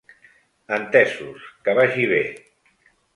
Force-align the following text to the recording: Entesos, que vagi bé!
Entesos, 0.77 1.43
que 1.67 1.75
vagi 1.81 2.07
bé! 2.13 2.23